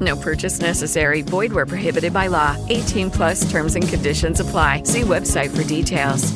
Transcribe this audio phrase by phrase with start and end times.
[0.00, 1.22] No purchase necessary.
[1.22, 2.56] Void where prohibited by law.
[2.68, 4.84] 18 plus terms and conditions apply.
[4.84, 6.32] See website for details.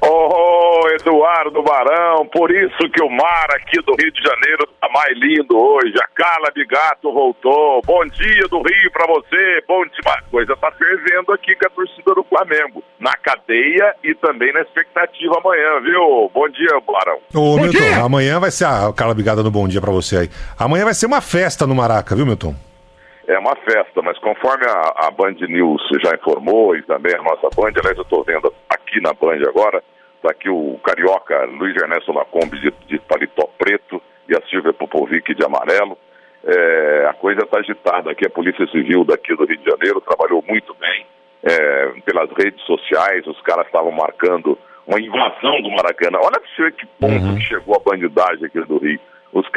[0.00, 5.18] Oh, Eduardo Barão, por isso que o mar aqui do Rio de Janeiro tá mais
[5.18, 5.92] lindo hoje.
[6.00, 7.82] A Carla de Gato voltou.
[7.84, 9.60] Bom dia do Rio pra você.
[9.66, 9.98] Bom dia.
[10.06, 12.84] A coisa tá fervendo aqui com a torcida do Flamengo.
[13.00, 16.30] Na cadeia e também na expectativa amanhã, viu?
[16.32, 17.18] Bom dia, Barão.
[17.34, 20.30] Ô, Milton, amanhã vai ser a Carla Bigada no Bom Dia pra você aí.
[20.56, 22.54] Amanhã vai ser uma festa no Maraca, viu, Milton?
[23.28, 27.48] É uma festa, mas conforme a, a Band News já informou e também a nossa
[27.54, 29.82] Band, aliás, eu estou vendo aqui na Band agora,
[30.16, 35.34] está aqui o carioca Luiz Ernesto Lacombe de, de paletó preto e a Silvia Popovic
[35.34, 35.98] de amarelo.
[36.42, 40.42] É, a coisa está agitada aqui, a Polícia Civil daqui do Rio de Janeiro trabalhou
[40.48, 41.04] muito bem
[41.42, 46.18] é, pelas redes sociais, os caras estavam marcando uma invasão do Maracanã.
[46.18, 47.36] Olha para você que ponto Uhum.
[47.36, 48.98] que chegou a bandidagem aqui do Rio.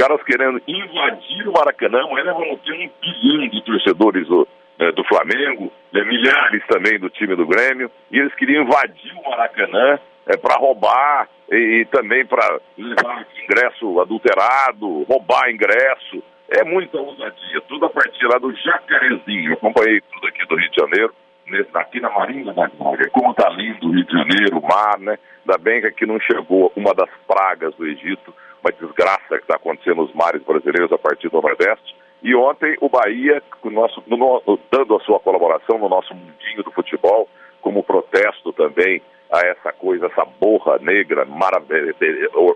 [0.02, 4.48] Caras querendo invadir o Maracanã, nós vamos ter um bilhão de torcedores do,
[4.80, 9.30] eh, do Flamengo, né, milhares também do time do Grêmio, e eles queriam invadir o
[9.30, 10.00] Maracanã
[10.42, 16.24] para roubar e, e também para levar ingresso adulterado, roubar ingresso.
[16.50, 19.52] É muita ousadia, tudo a partir lá do Jacarezinho.
[19.52, 21.14] Eu acompanhei tudo aqui do Rio de Janeiro,
[21.48, 23.08] nesse- aqui na Marinha da Glória.
[23.12, 25.20] Como tá lindo o Rio de Janeiro, o mar, né?
[25.46, 28.34] Ainda bem que aqui não chegou uma das pragas do Egito,
[28.64, 31.96] uma desgraça que está acontecendo nos mares brasileiros a partir do Nordeste.
[32.24, 37.28] E ontem o Bahia, nosso, no dando a sua colaboração no nosso mundinho do futebol,
[37.62, 41.26] como protesto também a essa coisa, essa borra negra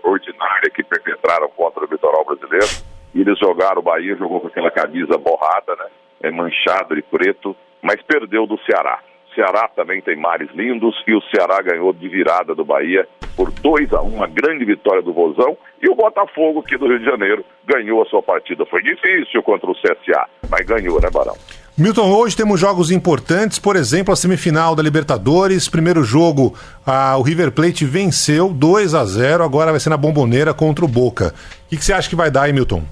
[0.04, 2.66] ordinária que perpetraram contra o litoral brasileiro.
[3.14, 5.86] E eles jogaram o Bahia, jogou com aquela camisa borrada, né?
[6.22, 9.00] É manchado de preto, mas perdeu do Ceará.
[9.36, 13.92] Ceará também tem mares lindos e o Ceará ganhou de virada do Bahia por 2
[13.92, 15.56] a 1 uma grande vitória do Vozão.
[15.80, 18.64] E o Botafogo, aqui do Rio de Janeiro, ganhou a sua partida.
[18.64, 21.36] Foi difícil contra o CSA, mas ganhou, né, Barão?
[21.78, 25.68] Milton, hoje temos jogos importantes, por exemplo, a semifinal da Libertadores.
[25.68, 26.54] Primeiro jogo,
[26.86, 30.88] ah, o River Plate venceu 2 a 0 agora vai ser na Bomboneira contra o
[30.88, 31.34] Boca.
[31.66, 32.82] O que, que você acha que vai dar aí, Milton?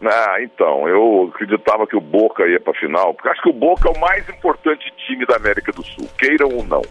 [0.00, 3.88] Ah, então, eu acreditava que o Boca ia pra final, porque acho que o Boca
[3.88, 6.82] é o mais importante time da América do Sul, queiram ou não.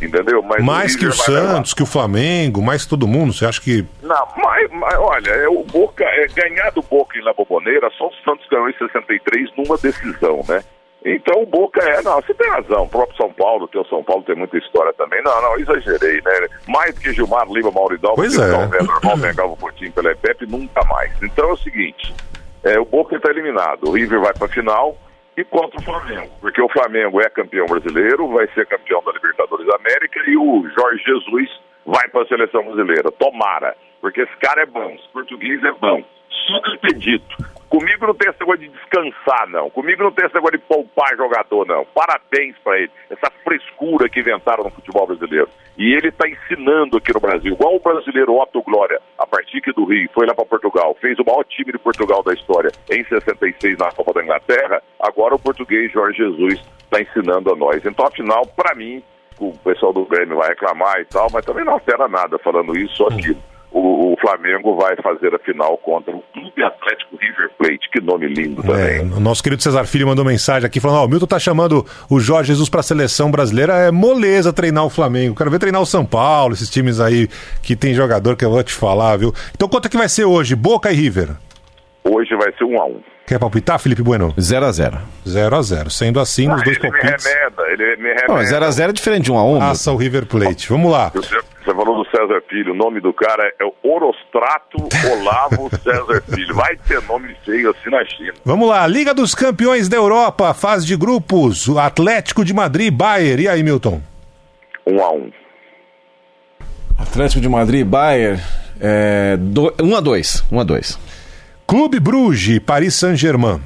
[0.00, 0.42] Entendeu?
[0.42, 1.54] Mas mais que o vai levar.
[1.54, 3.32] Santos, que o Flamengo, mais que todo mundo.
[3.32, 3.84] Você acha que.
[4.02, 8.08] Não, mas, mas, olha, é, o Boca, é, ganhar do Boca em La Bombonera, só
[8.08, 10.62] o Santos ganhou em 63 numa decisão, né?
[11.02, 14.04] Então o Boca é, não, você tem razão, o próprio São Paulo, o teu São
[14.04, 15.22] Paulo tem muita história também.
[15.22, 16.48] Não, não, exagerei, né?
[16.68, 18.54] Mais do que Gilmar Lima, Mauridal, Pois é.
[18.54, 21.10] o normal pegava o Coutinho pela Pepe, nunca mais.
[21.22, 22.14] Então é o seguinte,
[22.64, 24.96] é, o Boca está eliminado, o River vai para final
[25.36, 29.66] e contra o Flamengo, porque o Flamengo é campeão brasileiro, vai ser campeão da Libertadores
[29.66, 33.10] da América e o Jorge Jesus vai para a seleção brasileira.
[33.12, 36.02] Tomara, porque esse cara é bom, esse português é bom.
[36.82, 37.36] Ter dito,
[37.68, 39.70] comigo não tem esse negócio de descansar, não.
[39.70, 41.84] Comigo não tem esse negócio de poupar jogador, não.
[41.94, 42.90] Parabéns para ele.
[43.08, 45.48] Essa frescura que inventaram no futebol brasileiro.
[45.78, 49.00] E ele está ensinando aqui no Brasil, igual o brasileiro Otto Glória,
[49.38, 52.70] aqui do Rio, foi lá para Portugal, fez o maior time de Portugal da história
[52.90, 54.82] em 66 na Copa da Inglaterra.
[54.98, 57.84] Agora o português Jorge Jesus está ensinando a nós.
[57.84, 59.02] Então, afinal, para mim,
[59.38, 63.02] o pessoal do Grêmio vai reclamar e tal, mas também não altera nada falando isso
[63.02, 63.40] ou aquilo.
[63.70, 67.90] O, o Flamengo vai fazer a final contra o Clube Atlético River Plate.
[67.92, 68.98] Que nome lindo também.
[68.98, 71.84] É, o nosso querido Cesar Filho mandou mensagem aqui falando: Ó, o Milton tá chamando
[72.08, 73.74] o Jorge Jesus pra seleção brasileira.
[73.74, 75.34] É moleza treinar o Flamengo.
[75.34, 77.28] Quero ver treinar o São Paulo, esses times aí
[77.62, 79.34] que tem jogador que eu vou te falar, viu?
[79.54, 80.54] Então quanto é que vai ser hoje?
[80.54, 81.30] Boca e River?
[82.04, 83.00] Hoje vai ser um a um.
[83.26, 84.34] Quer palpitar, Felipe Bueno?
[84.36, 84.98] 0x0.
[85.24, 85.88] 0x0.
[85.90, 87.24] Sendo assim, Ah, dois ele me palpites.
[87.26, 88.24] remeda, ele me remeda.
[88.28, 89.58] Não, 0x0 é diferente de 1x1.
[89.60, 90.68] Passa o River Plate.
[90.68, 91.12] Vamos lá.
[92.30, 94.78] César Filho, o nome do cara é Orostrato
[95.10, 96.54] Olavo César Filho.
[96.54, 98.34] Vai ter nome feio assim na China.
[98.44, 98.86] Vamos lá.
[98.86, 101.66] Liga dos Campeões da Europa, fase de grupos.
[101.66, 103.42] O Atlético de Madrid, Bayern.
[103.42, 104.00] E aí, Milton?
[104.86, 105.32] Um a um.
[106.96, 108.40] Atlético de Madrid, Bayern.
[108.80, 110.44] É, 1x2.
[110.50, 110.98] 1x2.
[111.66, 113.60] Clube Bruges, Paris Saint-Germain.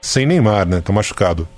[0.00, 0.80] Sem Neymar, né?
[0.84, 1.48] Tô machucado.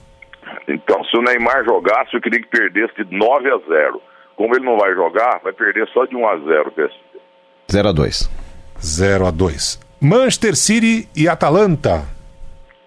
[0.66, 4.02] Então, se o Neymar jogasse, eu queria que perdesse de 9 a 0.
[4.40, 6.72] Como ele não vai jogar, vai perder só de 1 a 0.
[6.72, 6.98] PSG.
[7.68, 8.30] 0x2.
[8.82, 12.06] 0 a 2 Manchester City e Atalanta.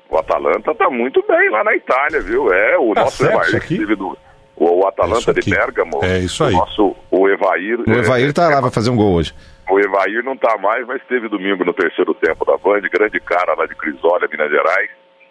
[0.10, 2.52] O Atalanta tá muito bem lá na Itália, viu?
[2.52, 4.18] É, o Tá nosso Evair, teve do,
[4.56, 5.48] o, o Atalanta de.
[5.48, 6.00] Bergamo.
[6.04, 6.56] É isso aí.
[6.56, 7.82] O nosso, o Evair.
[7.88, 9.32] O Evair tá lá, vai fazer um gol hoje.
[9.70, 13.54] O Evair não tá mais, mas esteve domingo no terceiro tempo da Band, grande cara
[13.54, 14.90] lá de Crisólia, Minas Gerais.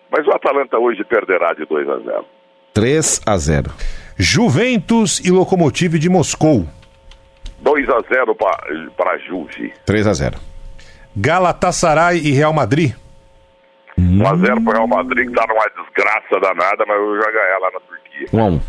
[0.09, 2.25] Mas o Atalanta hoje perderá de 2 a 0.
[2.77, 4.02] 3x0.
[4.17, 6.67] Juventus e Lokomotiv de Moscou.
[7.61, 9.73] 2 a 0 para a Juve.
[9.87, 10.35] 3x0.
[11.17, 12.95] Galatasaray e Real Madrid.
[13.97, 17.31] 1 a 0 para o Real Madrid, que tá numa desgraça danada, mas eu já
[17.31, 18.27] ganhar lá na Turquia.
[18.33, 18.61] 1x1.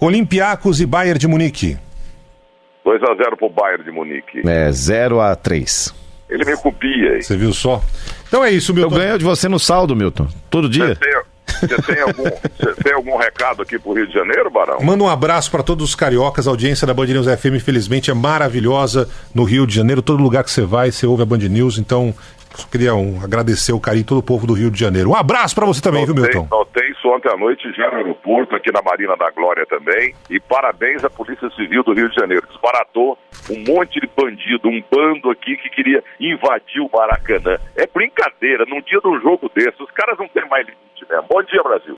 [0.00, 1.76] Olympiacos e Bayern de Munique.
[2.84, 4.38] 2 a 0 para o Bayern de Munique.
[4.48, 5.94] É 0x3.
[6.30, 7.22] Ele me copia aí.
[7.22, 7.82] Você viu só?
[8.26, 8.96] Então é isso, Eu Milton.
[8.96, 10.26] ganho de você no saldo, Milton.
[10.50, 10.94] Todo dia.
[10.96, 11.12] Tem,
[11.60, 14.78] você tem algum, você tem algum recado aqui pro Rio de Janeiro, Barão?
[14.80, 16.46] Manda um abraço para todos os cariocas.
[16.46, 20.02] A audiência da Band News FM, infelizmente, é maravilhosa no Rio de Janeiro.
[20.02, 21.78] Todo lugar que você vai, você ouve a Band News.
[21.78, 22.14] Então,
[22.54, 25.10] só queria um, agradecer o carinho de todo o povo do Rio de Janeiro.
[25.10, 26.56] Um abraço para você também, viu, Notei, Milton?
[26.56, 30.14] notei isso ontem à noite já no aeroporto, aqui na Marina da Glória também.
[30.28, 32.46] E parabéns à Polícia Civil do Rio de Janeiro.
[32.48, 33.16] Desbaratou
[33.50, 37.58] um monte de bandido, um bando aqui que queria invadir o Maracanã.
[37.76, 39.80] É brincadeira, num dia de um jogo desse.
[39.80, 40.66] Os caras não têm mais
[41.28, 41.97] Bom dia, Brasil.